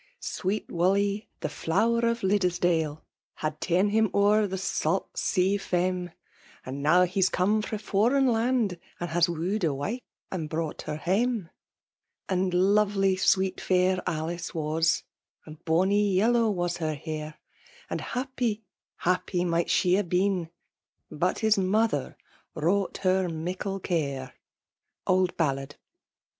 Sweet 0.19 0.67
Wime> 0.67 1.27
the 1.41 1.47
flower 1.47 1.99
of 1.99 2.23
Liddesdale, 2.23 3.03
H«d 3.03 3.05
f 3.43 3.53
akin 3.53 3.99
Um 4.05 4.09
o'er 4.15 4.47
the 4.47 4.55
vaat 4.55 5.05
sea 5.15 5.57
faem, 5.59 6.09
And 6.65 6.81
now 6.81 7.03
he*s 7.03 7.29
come 7.29 7.61
fra' 7.61 7.77
foreign 7.77 8.25
land, 8.25 8.79
And 8.99 9.11
has 9.11 9.29
woo'd 9.29 9.63
a 9.63 9.75
wife 9.75 9.99
and 10.31 10.49
brought 10.49 10.81
her 10.87 10.95
hama. 10.97 11.51
And 12.27 12.51
lot 12.51 12.95
ely 12.95 13.13
sweet 13.13 13.61
fair 13.61 14.01
Alice 14.07 14.53
wasj 14.53 15.03
And 15.45 15.63
bonnie 15.65 16.15
yellow 16.15 16.49
was 16.49 16.77
her 16.77 16.95
hair; 16.95 17.35
And 17.87 17.99
hap{iy, 18.01 18.61
happy, 18.95 19.45
might 19.45 19.69
she 19.69 19.97
ha' 19.99 20.03
been, 20.03 20.49
But 21.11 21.37
his 21.45 21.59
mother 21.59 22.17
wrought 22.55 22.97
her 23.03 23.29
miekle 23.29 23.83
care. 23.83 24.33
Old 25.05 25.37
Ballad. 25.37 25.75